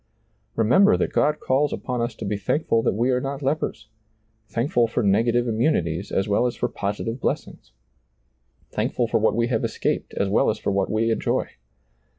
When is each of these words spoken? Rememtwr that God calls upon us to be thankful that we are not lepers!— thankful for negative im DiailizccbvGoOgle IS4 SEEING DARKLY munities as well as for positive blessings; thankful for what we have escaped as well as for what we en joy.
Rememtwr 0.57 0.97
that 0.97 1.13
God 1.13 1.39
calls 1.39 1.71
upon 1.71 2.01
us 2.01 2.15
to 2.15 2.25
be 2.25 2.35
thankful 2.35 2.81
that 2.81 2.95
we 2.95 3.11
are 3.11 3.21
not 3.21 3.43
lepers!— 3.43 3.87
thankful 4.55 4.87
for 4.87 5.03
negative 5.03 5.47
im 5.47 5.59
DiailizccbvGoOgle 5.59 5.59
IS4 5.59 5.61
SEEING 5.61 5.71
DARKLY 5.73 5.91
munities 5.91 6.11
as 6.11 6.27
well 6.27 6.45
as 6.47 6.55
for 6.55 6.67
positive 6.69 7.19
blessings; 7.21 7.71
thankful 8.71 9.07
for 9.07 9.19
what 9.19 9.35
we 9.35 9.49
have 9.49 9.63
escaped 9.63 10.15
as 10.15 10.27
well 10.27 10.49
as 10.49 10.57
for 10.57 10.71
what 10.71 10.89
we 10.89 11.11
en 11.11 11.19
joy. 11.19 11.49